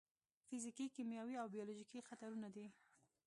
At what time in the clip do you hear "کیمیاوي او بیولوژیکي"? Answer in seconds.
0.95-1.99